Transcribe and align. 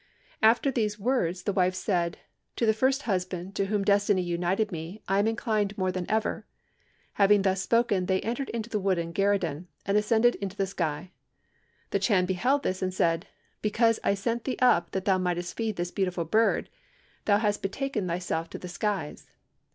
"After 0.41 0.71
these 0.71 0.97
words 0.99 1.43
the 1.43 1.53
wife 1.53 1.75
said, 1.75 2.17
'To 2.55 2.65
the 2.65 2.73
first 2.73 3.03
husband 3.03 3.53
to 3.53 3.67
whom 3.67 3.83
destiny 3.83 4.23
united 4.23 4.71
me 4.71 5.03
am 5.07 5.27
I 5.27 5.29
inclined 5.29 5.77
more 5.77 5.91
than 5.91 6.09
ever.' 6.09 6.43
Having 7.21 7.43
thus 7.43 7.61
spoken 7.61 8.07
they 8.07 8.19
entered 8.21 8.49
into 8.49 8.67
the 8.67 8.79
wooden 8.79 9.13
gerudin, 9.13 9.67
and 9.85 9.95
ascended 9.97 10.33
into 10.37 10.55
the 10.57 10.65
sky. 10.65 11.11
The 11.91 11.99
Chan 11.99 12.25
beheld 12.25 12.63
this, 12.63 12.81
and 12.81 12.91
said, 12.91 13.27
'Because 13.61 13.99
I 14.03 14.15
sent 14.15 14.45
thee 14.45 14.57
up 14.59 14.89
that 14.93 15.05
thou 15.05 15.19
mightest 15.19 15.55
feed 15.55 15.75
this 15.75 15.91
beautiful 15.91 16.25
bird, 16.25 16.71
thou 17.25 17.37
hast 17.37 17.61
betaken 17.61 18.07
thyself 18.07 18.49
to 18.49 18.57
the 18.57 18.67
skies.' 18.67 19.27